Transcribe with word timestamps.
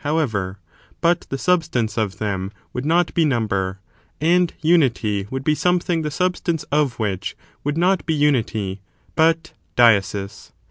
ever; 0.03 0.57
but 0.99 1.27
the 1.29 1.37
substance 1.37 1.95
of 1.95 2.17
them 2.17 2.51
would 2.73 2.83
not 2.85 3.13
be 3.13 3.23
number, 3.23 3.79
and 4.19 4.51
unity 4.63 5.27
would 5.29 5.43
be 5.43 5.53
something 5.53 6.01
the 6.01 6.09
substance 6.09 6.63
of 6.71 6.97
which 6.97 7.35
would 7.63 7.77
not 7.77 8.03
be 8.07 8.13
unity, 8.15 8.81
but 9.15 9.53
diesis. 9.75 10.53